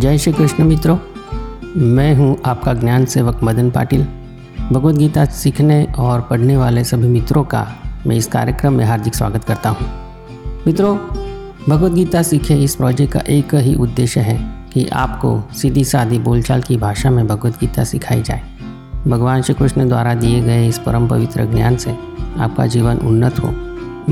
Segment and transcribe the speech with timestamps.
[0.00, 0.98] जय श्री कृष्ण मित्रों,
[1.76, 4.06] मैं हूँ आपका ज्ञान सेवक मदन पाटिल।
[4.72, 7.66] भगवत गीता सीखने और पढ़ने वाले सभी मित्रों का
[8.06, 9.86] मैं इस कार्यक्रम में हार्दिक स्वागत करता हूँ।
[10.66, 10.96] मित्रों,
[11.68, 16.62] भगवत गीता सीखे इस प्रोजेक्ट का एक ही उद्देश्य है कि आपको सीधी सादी बोलचाल
[16.62, 18.42] की भाषा में भगवत गीता सिखाई जाए।
[19.06, 21.96] भगवान श्री कृष्ण द्वारा दिए गए इस परम पवित्र ज्ञान से
[22.38, 23.48] आपका जीवन उन्नत हो।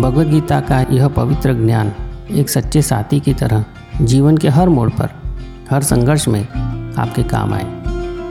[0.03, 1.93] भगवत गीता का यह पवित्र ज्ञान
[2.31, 3.65] एक सच्चे साथी की तरह
[4.01, 5.22] जीवन के हर मोड़ पर
[5.71, 6.49] हर संघर्ष में
[6.95, 7.83] आपके काम आए।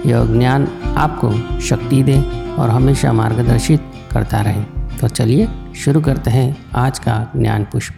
[0.06, 0.68] यह ज्ञान
[0.98, 2.22] आपको शक्ति दे
[2.60, 4.64] और हमेशा मार्गदर्शित करता रहे।
[4.98, 7.94] तो चलिए शुरू करते हैं आज का ज्ञान पुष्प।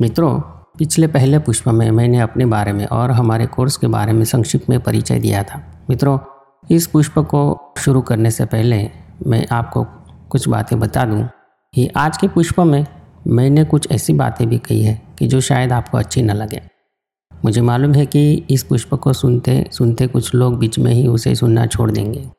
[0.00, 0.40] मित्रों,
[0.78, 4.70] पिछले पहले पुष्प में मैंने अपने बारे में और हमारे कोर्स के बारे में संक्षिप्त
[4.70, 6.18] में परिचय दिया था। मित्रों,
[6.70, 8.90] इस पुष्प को शुरू करने से पहले
[9.26, 9.86] मैं आपको
[10.28, 11.28] कुछ बातें बता दूँ
[11.74, 12.86] कि आज के पुष्प में
[13.26, 16.71] मैंने कुछ ऐसी बातें भी कही है कि जो शायद आपको अच्छी न लगे।
[17.44, 21.34] मुझे मालूम है कि इस पुष्प को सुनते सुनते कुछ लोग बीच में ही उसे
[21.34, 22.30] सुनना छोड़ देंगे।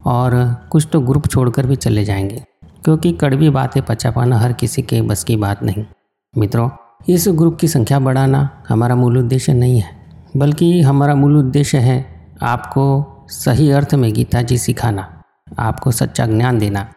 [0.00, 0.34] और
[0.70, 2.44] कुछ तो ग्रुप छोड़कर भी चले जाएँगे,
[2.84, 5.84] क्योंकि कड़वी बातें पचा पाना हर किसी के बस की बात नहीं।
[6.34, 6.70] मित्रों,
[7.08, 9.90] इस ग्रुप की संख्या बढ़ाना हमारा मूल उद्देश्य नहीं है,
[10.36, 11.98] बल्कि हमारा मूल उद्देश्य है
[12.42, 15.22] आपको सही अर्थ में गीता जी सिखाना,
[15.58, 16.88] आपको सच्चा ज्ञान देना,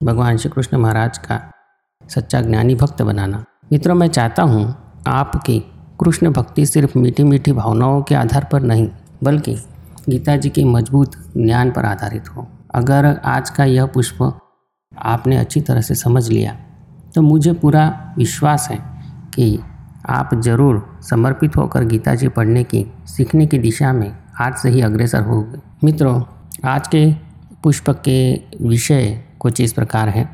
[0.00, 1.40] भगवान श्री कृष्ण महाराज का
[2.08, 4.74] सच्चा ज्ञानी भक्त बनाना। मित्रों, मैं चाहता हूँ
[5.06, 5.62] आपकी
[6.00, 8.88] कृष्ण भक्ति सिर्फ़ मीठी मीठी भावनाओं के आधार पर नहीं,
[9.24, 9.54] बल्कि
[10.08, 14.22] गीता जी के मज़बूत ज्ञान पर आधारित हो। अगर आज का यह पुष्प
[14.92, 16.56] आपने अच्छी तरह से समझ लिया
[17.14, 18.78] तो मुझे पूरा विश्वास है
[19.34, 19.58] कि
[20.10, 24.80] आप ज़रूर समर्पित होकर गीता जी पढ़ने की, सीखने की दिशा में आज से ही
[24.80, 26.22] अग्रसर होंगे। मित्रों,
[26.64, 27.12] आज के
[27.62, 30.28] पुष्प के विषय कुछ इस प्रकार हैं।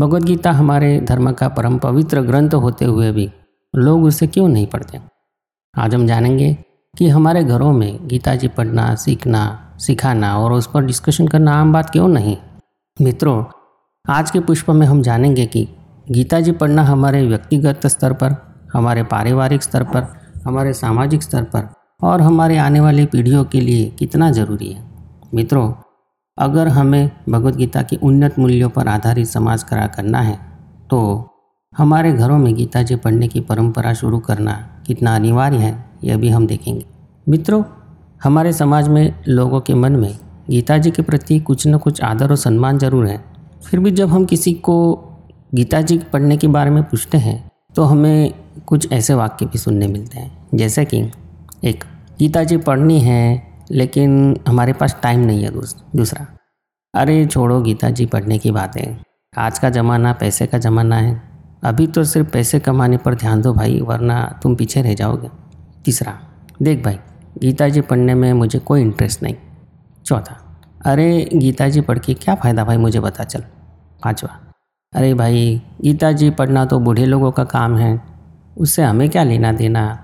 [0.00, 3.30] भगवत गीता हमारे धर्म का परम पवित्र ग्रंथ होते हुए भी
[3.74, 5.00] लोग उसे क्यों नहीं पढ़ते?
[5.78, 6.56] आज हम जानेंगे
[6.98, 11.72] कि हमारे घरों में गीता जी पढ़ना, सीखना, सिखाना और उस पर डिस्कशन करना आम
[11.72, 12.36] बात क्यों नहीं?
[13.02, 13.44] मित्रों,
[14.08, 15.68] आज के पुष्प में हम जानेंगे कि
[16.10, 18.36] गीता जी पढ़ना हमारे व्यक्तिगत स्तर पर,
[18.72, 20.06] हमारे पारिवारिक स्तर पर,
[20.46, 21.68] हमारे सामाजिक स्तर पर
[22.02, 24.84] और हमारे आने वाली पीढ़ियों के लिए कितना ज़रूरी है।
[25.34, 25.72] मित्रों,
[26.38, 30.38] अगर हमें भगवत गीता की उन्नत मूल्यों पर आधारित समाज खड़ा करना है
[30.90, 31.30] तो
[31.78, 34.52] हमारे घरों में गीता जी पढ़ने की परंपरा शुरू करना
[34.86, 36.84] कितना अनिवार्य है, यह भी हम देखेंगे।
[37.28, 37.62] मित्रों,
[38.24, 40.18] हमारे समाज में लोगों के मन में
[40.50, 43.24] गीता जी के प्रति कुछ न कुछ आदर और सम्मान ज़रूर है।
[43.66, 44.76] फिर भी जब हम किसी को
[45.54, 48.32] गीता जी पढ़ने के बारे में पूछते हैं तो हमें
[48.66, 51.02] कुछ ऐसे वाक्य भी सुनने मिलते हैं। जैसे कि,
[51.64, 51.84] एक,
[52.18, 56.26] गीता जी पढ़नी है, लेकिन हमारे पास टाइम नहीं है दोस्त। दूसरा,
[56.94, 58.96] अरे छोड़ो गीता जी पढ़ने की बातें।
[59.38, 61.33] आज का ज़माना पैसे का ज़माना है।
[61.64, 65.28] अभी तो सिर्फ़ पैसे कमाने पर ध्यान दो भाई, वरना तुम पीछे रह जाओगे।
[65.84, 66.18] तीसरा,
[66.62, 66.98] देख भाई
[67.38, 69.34] गीता जी पढ़ने में मुझे कोई इंटरेस्ट नहीं।
[70.06, 70.36] चौथा,
[70.86, 73.40] अरे गीता जी पढ़ के क्या फ़ायदा भाई, मुझे बता चल।
[74.02, 74.30] पाँचवा,
[74.92, 78.00] अरे भाई गीता जी पढ़ना तो बूढ़े लोगों का काम है,
[78.56, 80.00] उससे हमें क्या लेना देना?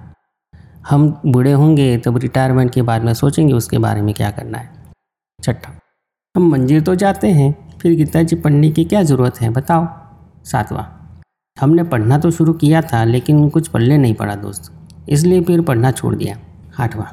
[0.90, 4.92] हम बूढ़े होंगे तब रिटायरमेंट के बाद में सोचेंगे उसके बारे में क्या करना है।
[5.38, 5.72] छठा,
[6.34, 9.86] हम मंदिर तो जाते हैं, फिर गीता जी पढ़ने की क्या ज़रूरत है, बताओ।
[10.44, 10.84] सातवां
[11.60, 14.72] हमने पढ़ना तो शुरू किया था, लेकिन कुछ पढ़ने नहीं पड़ा दोस्त।
[15.08, 16.36] इसलिए फिर पढ़ना छोड़ दिया।
[16.82, 17.06] आठवां।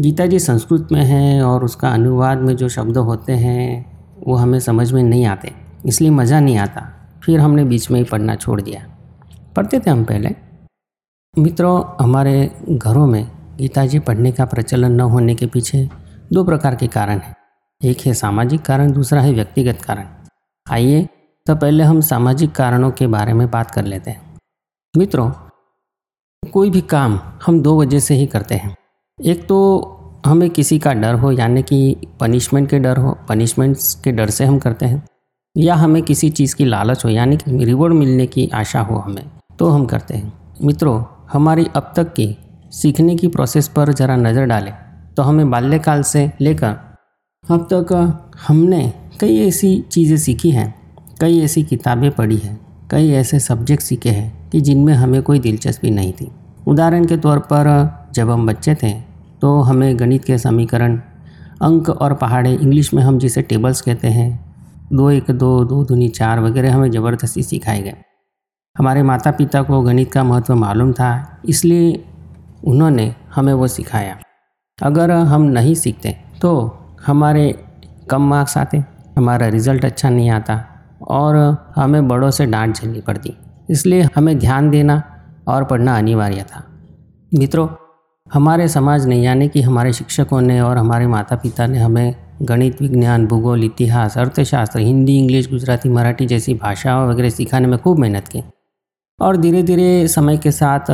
[0.00, 4.60] गीता जी संस्कृत में है और उसका अनुवाद में जो शब्द होते हैं, वो हमें
[4.60, 5.52] समझ में नहीं आते।
[5.86, 8.86] इसलिए मज़ा नहीं आता। फिर हमने बीच में ही पढ़ना छोड़ दिया।
[9.56, 10.30] पढ़ते थे हम पहले।
[11.38, 15.88] मित्रों, हमारे घरों में गीता जी पढ़ने का प्रचलन न होने के पीछे
[16.32, 17.36] दो प्रकार के कारण हैं।
[17.84, 20.04] एक है सामाजिक कारण, दूसरा है व्यक्तिगत कारण।
[20.70, 21.08] आइए
[21.48, 24.36] तो पहले हम सामाजिक कारणों के बारे में बात कर लेते हैं।
[24.94, 25.30] मित्रों,
[26.42, 28.74] कोई भी काम हम दो वजह से ही करते हैं।
[29.18, 29.56] एक तो
[30.26, 34.44] हमें किसी का डर हो, यानी कि पनिशमेंट के डर हो पनिशमेंट्स के डर से
[34.44, 35.02] हम करते हैं।
[35.56, 39.24] या हमें किसी चीज़ की लालच हो, यानी कि रिवॉर्ड मिलने की आशा हो हमें
[39.58, 41.02] तो हम करते हैं। मित्रों,
[41.32, 42.36] हमारी अब तक की
[42.72, 44.72] सीखने की प्रोसेस पर ज़रा नज़र डालें
[45.16, 46.76] तो हमें बाल्यकाल से लेकर
[47.44, 47.92] अब तक
[48.48, 50.74] हमने कई ऐसी चीज़ें सीखी हैं
[51.20, 52.58] कई ऐसी किताबें पढ़ी हैं,
[52.90, 56.30] कई ऐसे सब्जेक्ट सीखे हैं कि जिनमें हमें कोई दिलचस्पी नहीं थी।
[56.68, 57.66] उदाहरण के तौर पर,
[58.12, 58.92] जब हम बच्चे थे
[59.42, 60.96] तो हमें गणित के समीकरण,
[61.62, 64.28] अंक और पहाड़े इंग्लिश में हम जिसे टेबल्स कहते हैं,
[64.92, 67.94] दो एक दो दो दूनी चार वगैरह हमें ज़बरदस्ती सिखाए गए।
[68.76, 72.04] हमारे माता पिता को गणित का महत्व मालूम था, इसलिए
[72.64, 74.16] उन्होंने हमें वो सिखाया।
[74.78, 76.50] अगर हम नहीं सीखते तो
[77.06, 77.52] हमारे
[78.10, 78.84] कम मार्क्स आते,
[79.16, 80.64] हमारा रिज़ल्ट अच्छा नहीं आता
[81.08, 83.36] और हमें बड़ों से डांट झेलनी पड़ती।
[83.70, 85.02] इसलिए हमें ध्यान देना
[85.48, 86.64] और पढ़ना अनिवार्य था।
[87.38, 87.68] मित्रों,
[88.32, 92.82] हमारे समाज ने यानी कि हमारे शिक्षकों ने और हमारे माता पिता ने हमें गणित,
[92.82, 98.28] विज्ञान, भूगोल, इतिहास, अर्थशास्त्र, हिंदी, इंग्लिश, गुजराती, मराठी जैसी भाषाओं वगैरह सिखाने में खूब मेहनत
[98.28, 98.42] की।
[99.20, 100.90] और धीरे धीरे समय के साथ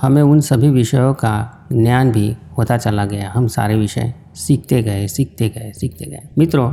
[0.00, 5.06] हमें उन सभी विषयों का ज्ञान भी होता चला गया। हम सारे विषय सीखते गए
[5.06, 6.72] सीखते गए सीखते गए। मित्रों,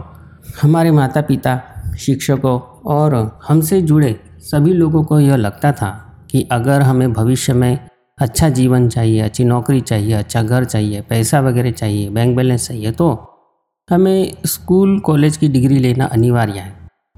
[0.61, 1.61] हमारे माता पिता
[1.97, 5.89] शिक्षकों और हमसे जुड़े सभी लोगों को यह लगता था
[6.31, 7.79] कि अगर हमें भविष्य में
[8.17, 12.91] अच्छा जीवन चाहिए, अच्छी नौकरी चाहिए अच्छा घर चाहिए, पैसा वगैरह चाहिए बैंक बैलेंस चाहिए
[12.91, 13.25] तो
[13.89, 16.73] हमें स्कूल कॉलेज की डिग्री लेना अनिवार्य है।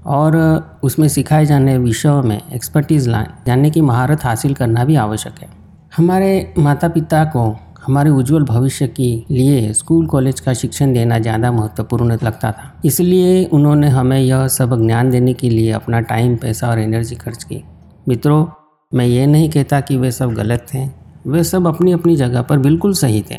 [0.06, 0.36] और
[0.84, 3.10] उसमें सिखाए जाने विषयों में एक्सपर्टीज़
[3.48, 5.48] यानी कि महारत हासिल करना भी आवश्यक है।
[5.96, 7.44] हमारे माता पिता को
[7.86, 13.44] हमारे उज्जवल भविष्य के लिए स्कूल, कॉलेज का शिक्षण देना ज़्यादा महत्वपूर्ण लगता था। इसलिए
[13.44, 17.62] उन्होंने हमें यह सब ज्ञान देने के लिए अपना टाइम, पैसा और एनर्जी खर्च की।
[18.08, 18.46] मित्रों,
[18.94, 20.86] मैं ये नहीं कहता कि वे सब गलत थे।
[21.26, 23.36] वे सब अपनी अपनी जगह पर बिल्कुल सही थे।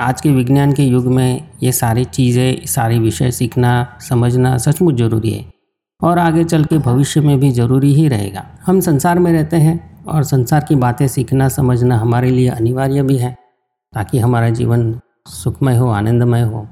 [0.00, 5.30] आज के विज्ञान के युग में ये सारी चीज़ें, सारे विषय सीखना, समझना सचमुच ज़रूरी
[5.30, 5.44] है।
[6.02, 10.04] और आगे चल के भविष्य में भी ज़रूरी ही रहेगा। हम संसार में रहते हैं
[10.04, 13.45] और संसार की बातें सीखना, समझना हमारे लिए अनिवार्य भी है।
[13.96, 16.66] ताकि हमारा जीवन सुखमय हो, आनंदमय हो।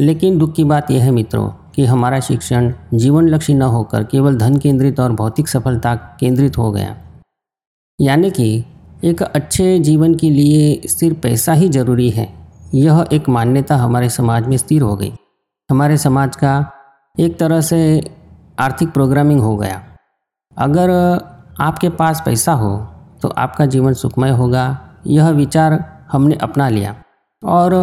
[0.00, 4.36] लेकिन दुख की बात यह है मित्रों कि हमारा शिक्षण जीवन लक्ष्य न होकर केवल
[4.36, 6.96] धन केंद्रित और भौतिक सफलता केंद्रित हो गया।
[8.00, 8.64] यानी कि
[9.04, 12.28] एक अच्छे जीवन के लिए सिर्फ़ पैसा ही ज़रूरी है।
[12.74, 15.12] यह एक मान्यता हमारे समाज में स्थिर हो गई।
[15.70, 16.70] हमारे समाज का
[17.20, 17.80] एक तरह से
[18.60, 19.82] आर्थिक प्रोग्रामिंग हो गया।
[20.58, 20.90] अगर
[21.60, 22.76] आपके पास पैसा हो
[23.22, 24.64] तो आपका जीवन सुखमय होगा।
[25.06, 26.94] यह विचार हमने अपना लिया
[27.42, 27.74] और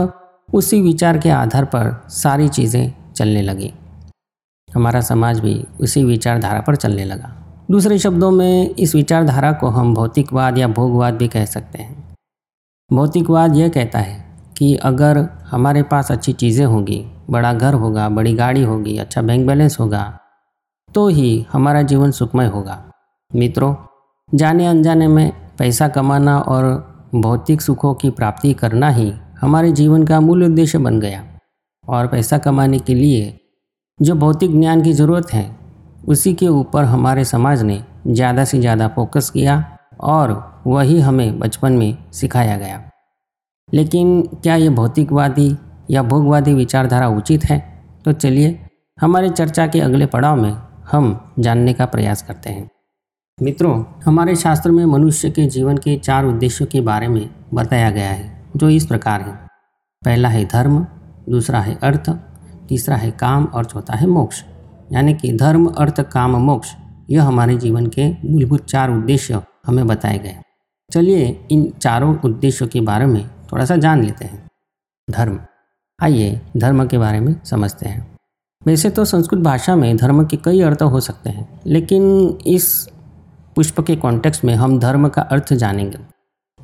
[0.49, 3.73] उसी विचार के आधार पर सारी चीज़ें चलने लगी।
[4.69, 7.35] हमारा समाज भी उसी विचारधारा पर चलने लगा।
[7.71, 12.15] दूसरे शब्दों में, इस विचारधारा को हम भौतिकवाद या भोगवाद भी कह सकते हैं।
[12.91, 14.17] भौतिकवाद यह कहता है
[14.57, 19.47] कि अगर हमारे पास अच्छी चीज़ें होंगी, बड़ा घर होगा, बड़ी गाड़ी होगी अच्छा बैंक
[19.47, 20.19] बैलेंस होगा
[20.89, 22.83] तो ही हमारा जीवन सुखमय होगा।
[23.31, 23.75] मित्रों
[24.29, 29.11] जाने अनजाने में पैसा कमाना और भौतिक सुखों की प्राप्ति करना ही
[29.41, 31.23] हमारे जीवन का मूल उद्देश्य बन गया।
[31.83, 33.39] और पैसा कमाने के लिए
[33.99, 35.49] जो भौतिक ज्ञान की ज़रूरत है,
[36.07, 39.63] उसी के ऊपर हमारे समाज ने ज़्यादा से ज़्यादा फोकस किया
[39.99, 42.81] और वही हमें बचपन में सिखाया गया।
[43.69, 45.55] लेकिन क्या ये भौतिकवादी
[45.91, 47.59] या भोगवादी विचारधारा उचित है?
[48.05, 48.59] तो चलिए,
[48.97, 50.53] हमारे चर्चा के अगले पड़ाव में
[50.91, 52.69] हम जानने का प्रयास करते हैं।
[53.41, 58.09] मित्रों, हमारे शास्त्र में मनुष्य के जीवन के चार उद्देश्यों के बारे में बताया गया
[58.09, 59.33] है, जो इस प्रकार है।
[60.05, 60.87] पहला है धर्म,
[61.29, 62.09] दूसरा है अर्थ,
[62.69, 64.43] तीसरा है काम और चौथा है मोक्ष।
[64.93, 66.75] यानी कि धर्म, अर्थ, काम, मोक्ष,
[67.09, 70.35] यह हमारे जीवन के मूलभूत चार उद्देश्य हमें बताए गए
[70.91, 74.47] चलिए इन चारों उद्देश्यों के बारे में थोड़ा सा जान लेते हैं।
[75.11, 75.39] धर्म।
[76.03, 78.15] आइए धर्म के बारे में समझते हैं।
[78.67, 82.03] वैसे तो संस्कृत भाषा में धर्म के कई अर्थ हो सकते हैं, लेकिन
[82.47, 82.89] इस
[83.59, 85.97] पुष्प के कॉन्टेक्स्ट में हम धर्म का अर्थ जानेंगे।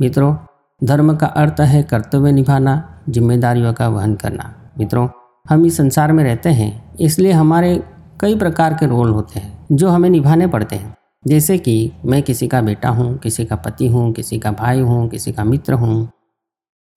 [0.01, 0.35] मित्रों,
[0.83, 5.07] धर्म का अर्थ है कर्तव्य निभाना, जिम्मेदारियों का वहन करना। मित्रों,
[5.49, 7.83] हम इस संसार में रहते हैं, इसलिए हमारे
[8.21, 12.47] कई प्रकार के रोल होते हैं, जो हमें निभाने पड़ते हैं। जैसे कि मैं किसी
[12.47, 16.09] का बेटा हूँ, किसी का पति हूँ, किसी का भाई हूँ, किसी का मित्र हूँ।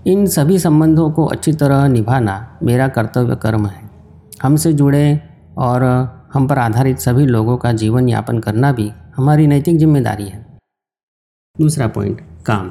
[0.07, 3.91] इन सभी संबंधों को अच्छी तरह निभाना मेरा कर्तव्य कर्म है।
[4.43, 5.21] हमसे जुड़े
[5.59, 10.59] और हम पर आधारित सभी लोगों का जीवन यापन करना भी हमारी नैतिक ज़िम्मेदारी है।
[11.61, 12.69] दूसरा पॉइंट, काम।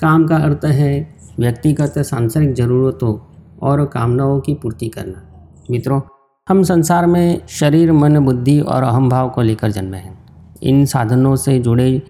[0.00, 3.18] काम का अर्थ है व्यक्तिगत सांसारिक ज़रूरतों
[3.62, 5.22] और कामनाओं की पूर्ति करना।
[5.70, 6.00] मित्रों,
[6.48, 11.36] हम संसार में शरीर, मन, बुद्धि और अहम भाव को लेकर जन्मे हैं। इन साधनों
[11.36, 12.02] से जुड़े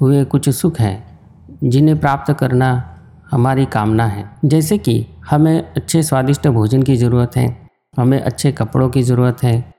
[0.00, 1.18] हुए कुछ सुख हैं,
[1.64, 2.90] जिन्हें प्राप्त करना
[3.30, 8.88] हमारी कामना है। जैसे कि हमें अच्छे स्वादिष्ट भोजन की ज़रूरत है, हमें अच्छे कपड़ों
[8.90, 9.73] की ज़रूरत है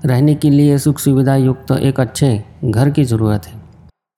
[0.00, 2.28] रहने के लिए सुख सुविधा युक्त तो एक अच्छे
[2.64, 3.60] घर की ज़रूरत है।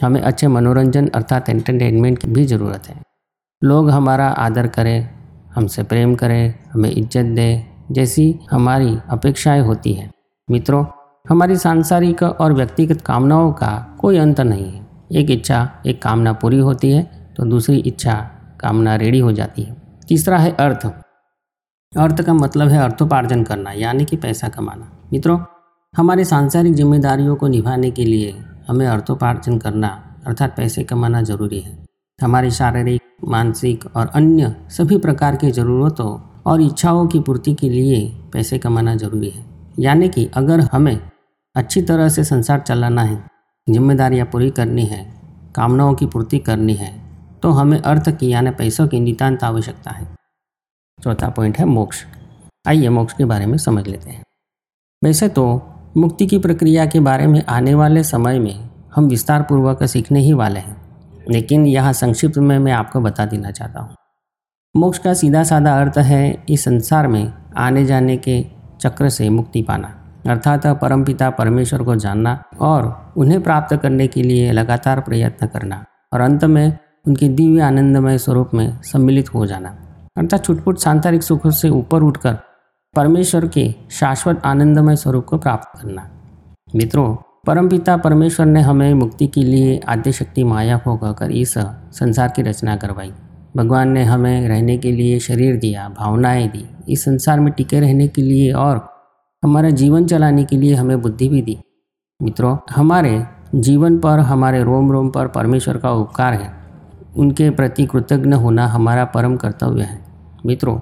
[0.00, 3.00] हमें अच्छे मनोरंजन अर्थात एंटरटेनमेंट की भी ज़रूरत है।
[3.62, 5.08] लोग हमारा आदर करें,
[5.54, 10.10] हमसे प्रेम करें, हमें इज़्ज़त दें, जैसी हमारी अपेक्षाएँ होती हैं।
[10.48, 10.84] मित्रों,
[11.24, 16.58] हमारी सांसारिक और व्यक्तिगत कामनाओं का कोई अंत नहीं है। एक इच्छा, एक कामना पूरी
[16.60, 17.02] होती है
[17.36, 18.14] तो दूसरी इच्छा,
[18.60, 19.76] कामना रेडी हो जाती है।
[20.08, 20.86] तीसरा है अर्थ।
[21.92, 25.38] अर्थ का मतलब है अर्थोपार्जन करना, यानी कि पैसा कमाना। मित्रों
[25.96, 28.32] हमारे सांसारिक जिम्मेदारियों को निभाने के लिए
[28.68, 29.88] हमें अर्थोपार्जन करना
[30.26, 31.76] अर्थात पैसे कमाना ज़रूरी है।
[32.18, 36.08] हमारी शारीरिक, मानसिक और अन्य सभी प्रकार की ज़रूरतों
[36.46, 38.00] और इच्छाओं की पूर्ति के लिए
[38.32, 39.44] पैसे कमाना ज़रूरी है।
[39.78, 40.98] यानी कि अगर हमें
[41.56, 43.22] अच्छी तरह से संसार चलाना है,
[43.66, 45.02] जिम्मेदारियाँ पूरी करनी है,
[45.56, 46.90] कामनाओं की पूर्ति करनी है
[47.42, 50.06] तो हमें अर्थ की यानी पैसों की नितान्त आवश्यकता है।
[50.98, 52.04] चौथा पॉइंट है मोक्ष।
[52.68, 54.22] आइए मोक्ष के बारे में समझ लेते हैं।
[55.02, 55.46] वैसे तो
[55.96, 60.32] मुक्ति की प्रक्रिया के बारे में आने वाले समय में हम विस्तार पूर्वक सीखने ही
[60.32, 60.76] वाले हैं।
[61.30, 63.94] लेकिन यह संक्षिप्त में मैं आपको बता देना चाहता हूँ।
[64.74, 68.44] मोक्ष का सीधा साधा अर्थ है इस संसार में आने जाने के
[68.80, 69.88] चक्र से मुक्ति पाना,
[70.28, 76.20] अर्थात परमपिता परमेश्वर को जानना और उन्हें प्राप्त करने के लिए लगातार प्रयत्न करना और
[76.20, 79.76] अंत में उनके दिव्य आनंदमय स्वरूप में सम्मिलित हो जाना,
[80.16, 82.38] अर्थात छुटपुट सांसारिक सुखों से ऊपर उठकर
[82.96, 86.10] परमेश्वर के शाश्वत आनंदमय स्वरूप को प्राप्त करना।
[86.76, 91.54] मित्रों, परमपिता परमेश्वर ने हमें मुक्ति के लिए आद्य शक्ति माया को कहकर इस
[91.92, 93.12] संसार की रचना करवाई।
[93.56, 98.08] भगवान ने हमें रहने के लिए शरीर दिया, भावनाएँ दी। इस संसार में टिके रहने
[98.08, 98.88] के लिए और
[99.44, 101.58] हमारा जीवन चलाने के लिए हमें बुद्धि भी दी।
[102.22, 103.24] मित्रों, हमारे
[103.54, 106.52] जीवन पर, हमारे रोम रोम पर परमेश्वर का उपकार है।
[107.16, 110.04] उनके प्रति कृतज्ञ होना हमारा परम कर्तव्य है।
[110.46, 110.80] मित्रों,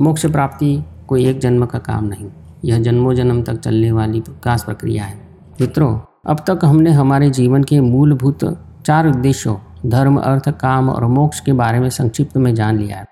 [0.00, 2.30] मोक्ष प्राप्ति कोई एक जन्म का काम नहीं।
[2.64, 5.16] यह जन्मों जन्म तक चलने वाली विकास प्रक्रिया है।
[5.60, 8.44] मित्रों, अब तक हमने हमारे जीवन के मूलभूत
[8.86, 13.06] चार उद्देश्यों, धर्म, अर्थ, काम और मोक्ष के बारे में संक्षिप्त में जान लिया है।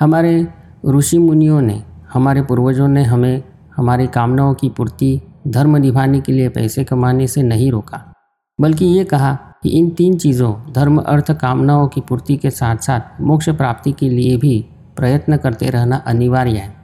[0.00, 0.48] हमारे
[0.88, 3.42] ऋषि मुनियों ने, हमारे पूर्वजों ने हमें
[3.76, 8.12] हमारी कामनाओं की पूर्ति, धर्म निभाने के लिए पैसे कमाने से नहीं रोका,
[8.60, 13.20] बल्कि ये कहा कि इन तीन चीज़ों, धर्म, अर्थ, कामनाओं की पूर्ति के साथ साथ
[13.20, 16.79] मोक्ष प्राप्ति के लिए भी प्रयत्न करते रहना अनिवार्य है।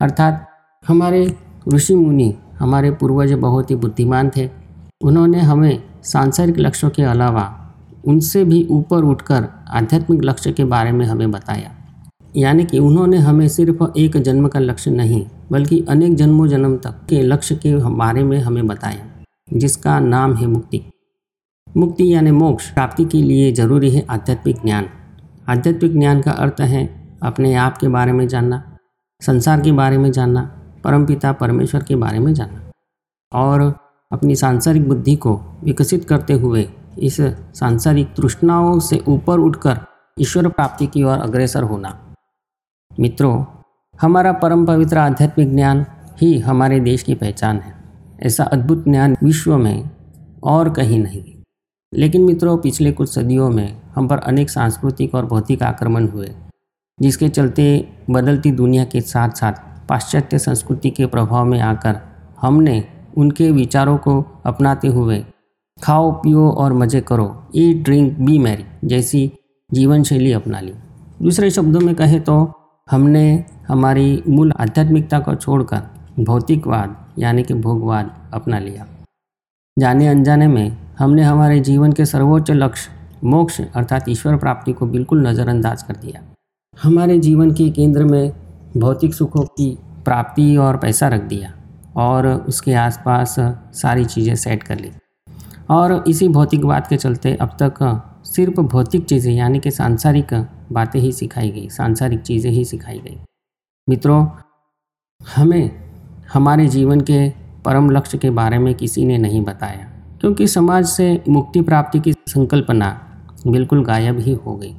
[0.00, 0.46] अर्थात
[0.84, 1.26] हमारे
[1.74, 4.48] ऋषि मुनि हमारे पूर्वज बहुत ही बुद्धिमान थे।
[5.00, 7.44] उन्होंने हमें सांसारिक लक्ष्यों के अलावा
[8.06, 11.70] उनसे भी ऊपर उठकर आध्यात्मिक लक्ष्य के बारे में हमें बताया।
[12.36, 17.00] यानी कि उन्होंने हमें सिर्फ़ एक जन्म का लक्ष्य नहीं, बल्कि अनेक जन्मों जन्म तक
[17.08, 19.04] के लक्ष्य के बारे में हमें बताया,
[19.52, 20.82] जिसका नाम है मुक्ति।
[21.76, 24.88] मुक्ति यानी मोक्ष, प्राप्ति के लिए ज़रूरी है आध्यात्मिक ज्ञान।
[25.48, 26.88] आध्यात्मिक ज्ञान का अर्थ है
[27.22, 28.62] अपने आप के बारे में जानना
[29.22, 32.70] संसार के बारे में जानना, परमपिता परमेश्वर के बारे में जानना।
[33.38, 33.74] और
[34.12, 37.16] अपनी सांसारिक बुद्धि को विकसित करते हुए इस
[37.54, 39.80] सांसारिक तृष्णाओं से ऊपर उठकर
[40.20, 42.14] ईश्वर प्राप्ति की ओर अग्रसर होना।
[43.00, 43.44] मित्रों,
[44.00, 45.86] हमारा परम पवित्र आध्यात्मिक ज्ञान
[46.22, 47.74] ही हमारे देश की पहचान है।
[48.22, 49.90] ऐसा अद्भुत ज्ञान विश्व में
[50.44, 51.42] और कहीं नहीं।
[51.94, 56.34] लेकिन मित्रों, पिछले कुछ सदियों में हम पर अनेक सांस्कृतिक और भौतिक आक्रमण हुए।
[57.02, 57.66] जिसके चलते
[58.10, 59.52] बदलती दुनिया के साथ साथ
[59.88, 62.00] पाश्चात्य संस्कृति के प्रभाव में आकर
[62.40, 62.82] हमने
[63.16, 65.24] उनके विचारों को अपनाते हुए
[65.78, 69.30] खाओ, पियो और मज़े करो ईट ड्रिंक बी मैरी जैसी
[69.70, 70.72] जीवन शैली अपना ली।
[71.22, 72.34] दूसरे शब्दों में कहें तो
[72.88, 78.86] हमने हमारी मूल आध्यात्मिकता को छोड़कर भौतिकवाद यानी कि भोगवाद अपना लिया।
[79.76, 82.90] जाने अनजाने में हमने हमारे जीवन के सर्वोच्च लक्ष्य,
[83.24, 86.22] मोक्ष अर्थात ईश्वर प्राप्ति को बिल्कुल नज़रअंदाज कर दिया।
[86.78, 88.32] हमारे जीवन के केंद्र में
[88.76, 89.70] भौतिक सुखों की
[90.04, 91.52] प्राप्ति और पैसा रख दिया
[91.96, 93.34] और उसके आसपास
[93.74, 94.90] सारी चीज़ें सेट कर ली।
[95.70, 97.78] और इसी भौतिकवाद के चलते अब तक
[98.26, 100.34] सिर्फ़ भौतिक चीज़ें यानी कि सांसारिक
[100.72, 103.18] बातें ही सिखाई गई, सांसारिक चीज़ें ही सिखाई गई।
[103.88, 104.26] मित्रों,
[105.20, 105.70] हमें
[106.32, 107.28] हमारे जीवन के
[107.64, 112.12] परम लक्ष्य के बारे में किसी ने नहीं बताया, क्योंकि समाज से मुक्ति प्राप्ति की
[112.28, 112.98] संकल्पना
[113.46, 114.74] बिल्कुल गायब ही हो गई।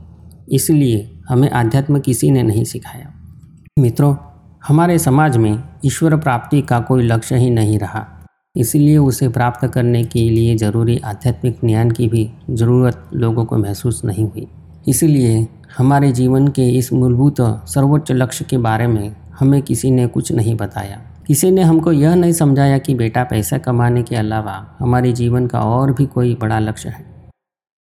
[0.51, 3.13] इसलिए हमें आध्यात्म किसी ने नहीं सिखाया।
[3.79, 4.15] मित्रों,
[4.67, 8.07] हमारे समाज में ईश्वर प्राप्ति का कोई लक्ष्य ही नहीं रहा।
[8.55, 14.05] इसलिए उसे प्राप्त करने के लिए ज़रूरी आध्यात्मिक ज्ञान की भी ज़रूरत लोगों को महसूस
[14.05, 14.47] नहीं हुई।
[14.87, 20.31] इसलिए हमारे जीवन के इस मूलभूत सर्वोच्च लक्ष्य के बारे में हमें किसी ने कुछ
[20.31, 25.11] नहीं बताया। किसी ने हमको यह नहीं समझाया कि बेटा पैसा कमाने के अलावा हमारे
[25.11, 27.05] जीवन का और भी कोई बड़ा लक्ष्य है।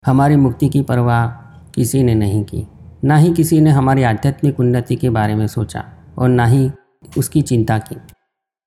[0.06, 1.26] हमारी मुक्ति की परवाह
[1.74, 2.66] किसी ने नहीं की।
[3.04, 5.84] ना ही किसी ने हमारी आध्यात्मिक उन्नति के बारे में सोचा
[6.18, 6.70] और ना ही
[7.18, 7.96] उसकी चिंता की।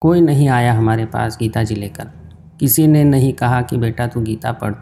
[0.02, 2.04] कोई नहीं आया हमारे पास गीता जी लेकर।
[2.60, 4.74] किसी ने नहीं कहा कि बेटा तू गीता पढ़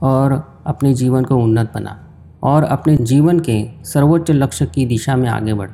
[0.00, 2.02] और अपने जीवन को उन्नत बना
[2.42, 5.70] और अपने जीवन के सर्वोच्च लक्ष्य की दिशा में आगे बढ़।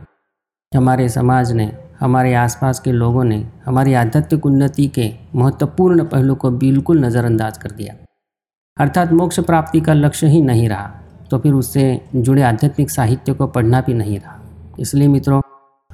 [0.76, 6.50] हमारे समाज ने, हमारे आसपास के लोगों ने हमारी आध्यात्मिक उन्नति के महत्वपूर्ण पहलू को
[6.50, 7.94] बिल्कुल नज़रअंदाज कर दिया।
[8.80, 11.01] अर्थात मोक्ष प्राप्ति का लक्ष्य ही नहीं रहा।
[11.32, 14.40] तो फिर उससे जुड़े आध्यात्मिक साहित्य को पढ़ना भी नहीं रहा।
[14.80, 15.40] इसलिए मित्रों,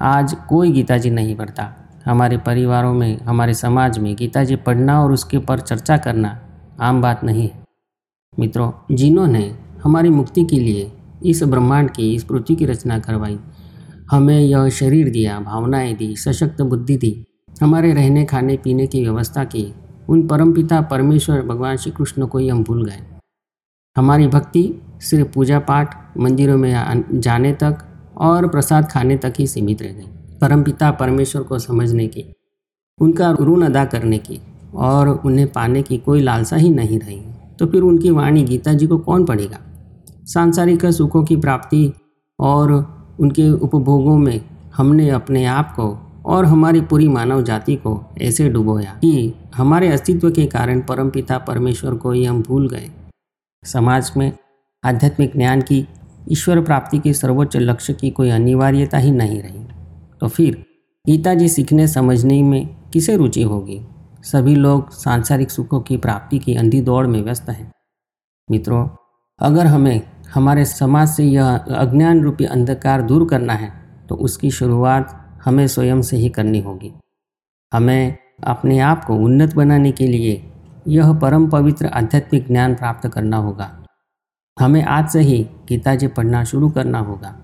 [0.01, 5.03] आज कोई गीता जी नहीं पढ़ता। हमारे परिवारों में, हमारे समाज में गीता जी पढ़ना
[5.03, 6.41] और उसके पर चर्चा करना
[6.79, 7.63] आम बात नहीं है।
[8.39, 10.91] मित्रों, जिन्होंने हमारी मुक्ति के लिए
[11.25, 13.39] इस ब्रह्मांड की, इस पृथ्वी की रचना करवाई,
[14.11, 17.25] हमें यह शरीर दिया, भावनाएँ दी, सशक्त बुद्धि दी,
[17.61, 19.73] हमारे रहने खाने पीने की व्यवस्था की,
[20.09, 23.18] उन परमपिता परमेश्वर भगवान श्री कृष्ण को ही हम भूल गए।
[23.95, 27.77] हमारी भक्ति सिर्फ़ पूजा पाठ, मंदिरों में जाने तक
[28.17, 32.23] और प्रसाद खाने तक ही सीमित रह गई। परमपिता परमेश्वर को समझने की,
[32.99, 34.39] उनका ऋण अदा करने की
[34.75, 37.21] और उन्हें पाने की कोई लालसा ही नहीं रही।
[37.59, 39.57] तो फिर उनकी वाणी गीता जी को कौन पढ़ेगा?
[40.25, 41.91] सांसारिक सुखों की प्राप्ति
[42.39, 42.71] और
[43.19, 44.41] उनके उपभोगों में
[44.77, 45.87] हमने अपने आप को
[46.25, 51.95] और हमारी पूरी मानव जाति को ऐसे डुबोया कि हमारे अस्तित्व के कारण परमपिता परमेश्वर
[51.95, 52.89] को ही हम भूल गए।
[53.63, 54.31] समाज में
[54.83, 55.87] आध्यात्मिक ज्ञान की
[56.31, 59.65] ईश्वर प्राप्ति के सर्वोच्च लक्ष्य की कोई अनिवार्यता ही नहीं रही।
[60.21, 60.65] तो फिर
[61.05, 63.81] गीता जी सीखने समझने में किसे रुचि होगी?
[64.23, 67.71] सभी लोग सांसारिक सुखों की प्राप्ति की अंधी दौड़ में व्यस्त हैं।
[68.51, 68.87] मित्रों,
[69.39, 70.01] अगर हमें
[70.33, 73.71] हमारे समाज से यह अज्ञान रूपी अंधकार दूर करना है
[74.09, 76.91] तो उसकी शुरुआत हमें स्वयं से ही करनी होगी।
[77.71, 80.51] हमें अपने आप को उन्नत बनाने के लिए
[80.87, 83.69] यह परम पवित्र आध्यात्मिक ज्ञान प्राप्त करना होगा।
[84.57, 85.37] हमें आज से ही
[85.69, 87.35] गीता जी पढ़ना शुरू करना होगा।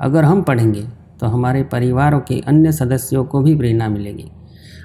[0.00, 0.82] अगर हम पढ़ेंगे
[1.20, 4.30] तो हमारे परिवारों के अन्य सदस्यों को भी प्रेरणा मिलेगी।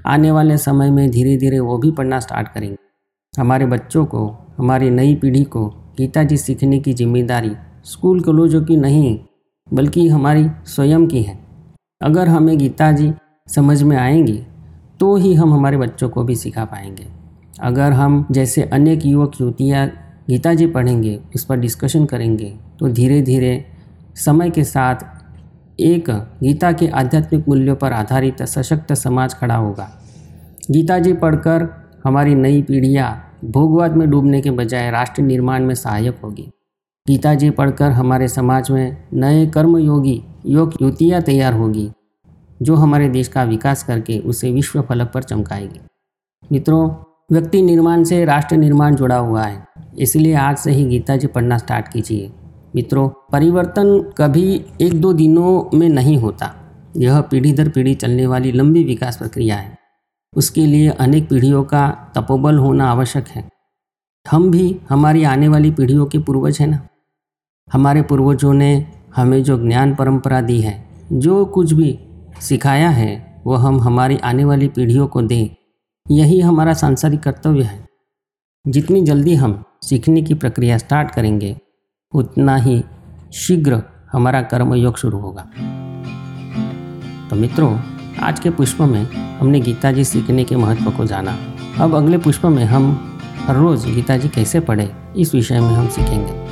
[0.05, 2.77] आने वाले समय में धीरे धीरे वो भी पढ़ना स्टार्ट करेंगे।
[3.33, 7.51] हमारे बच्चों को, हमारी नई पीढ़ी को गीता जी सीखने की ज़िम्मेदारी
[7.85, 9.19] स्कूल कॉलेजों की नहीं,
[9.67, 11.37] बल्कि हमारी स्वयं की है।
[12.01, 13.13] अगर हमें गीता जी
[13.47, 14.41] समझ में आएँगी
[14.99, 17.16] तो ही हम हमारे बच्चों को भी सिखा पाएँगे।
[17.59, 19.87] अगर हम जैसे अनेक युवक युवतियाँ
[20.29, 23.65] गीता जी पढ़ेंगे उस पर डिस्कशन करेंगे तो धीरे धीरे
[24.15, 25.05] समय के साथ
[25.79, 26.09] एक
[26.41, 29.89] गीता के आध्यात्मिक मूल्यों पर आधारित सशक्त समाज खड़ा होगा।
[30.71, 31.67] गीता जी पढ़कर
[32.03, 33.11] हमारी नई पीढ़ियाँ
[33.45, 36.49] भोगवाद में डूबने के बजाय राष्ट्र निर्माण में सहायक होगी।
[37.05, 41.89] गीता जी पढ़कर हमारे समाज में नए कर्मयोगी योग युतियाँ तैयार होगी,
[42.61, 45.79] जो हमारे देश का विकास करके उसे विश्व फलक पर चमकाएगी।
[46.51, 46.89] मित्रों
[47.31, 49.67] व्यक्ति निर्माण से राष्ट्र निर्माण जुड़ा हुआ है।
[49.99, 52.31] इसलिए आज से ही गीता जी पढ़ना स्टार्ट कीजिए।
[52.75, 56.53] मित्रों, परिवर्तन कभी एक दो दिनों में नहीं होता।
[56.97, 59.77] यह पीढ़ी दर पीढ़ी चलने वाली लंबी विकास प्रक्रिया है।
[60.35, 63.49] उसके लिए अनेक पीढ़ियों का तपोबल होना आवश्यक है।
[64.31, 66.87] हम भी हमारी आने वाली पीढ़ियों के पूर्वज हैं ना।
[67.73, 71.99] हमारे पूर्वजों ने हमें जो ज्ञान परंपरा दी है, जो कुछ भी
[72.41, 75.49] सिखाया है वह हम हमारी आने वाली पीढ़ियों को दें।
[76.11, 77.87] यही हमारा सांसारिक कर्तव्य है।
[78.67, 81.57] जितनी जल्दी हम सीखने की प्रक्रिया स्टार्ट करेंगे,
[82.13, 82.83] उतना ही
[83.33, 85.41] शीघ्र हमारा कर्मयोग शुरू होगा।
[87.29, 87.79] तो मित्रों,
[88.19, 89.03] आज के पुष्प में
[89.37, 91.37] हमने गीता जी सीखने के महत्व को जाना।
[91.79, 95.87] अब अगले पुष्प में हम हर रोज़ गीता जी कैसे पढ़े, इस विषय में हम
[95.87, 96.47] सीखेंगे।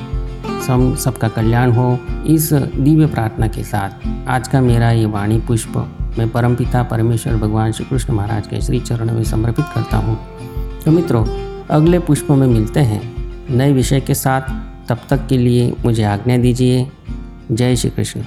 [0.67, 6.01] सम, सबका कल्याण हो इस दिव्य प्रार्थना के साथ। आज का मेरा ये वाणी पुष्प
[6.17, 10.19] मैं परमपिता परमेश्वर, भगवान श्री कृष्ण महाराज के श्री चरण में समर्पित करता हूँ।
[10.85, 11.25] तो मित्रों,
[11.69, 13.15] अगले पुष्प में मिलते हैं।
[13.55, 14.41] नए विषय के साथ,
[14.89, 16.91] तब तक के लिए मुझे आज्ञा दीजिए।
[17.51, 18.21] जय श्री कृष्ण